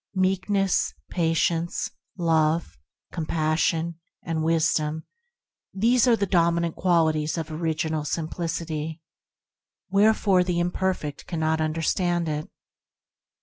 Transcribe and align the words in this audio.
Meekness, 0.15 0.95
Patience, 1.11 1.91
Love, 2.17 2.75
Compassion, 3.11 3.99
and 4.23 4.43
Wisdom— 4.43 5.03
these 5.83 6.07
are 6.07 6.15
the 6.15 6.25
dominant 6.25 6.75
qual 6.75 7.05
ities 7.13 7.37
of 7.37 7.51
Original 7.51 8.03
Simplicity; 8.03 8.99
wherefore 9.91 10.43
the 10.43 10.59
imperfect 10.59 11.27
cannot 11.27 11.61
understand 11.61 12.27
it. 12.27 12.49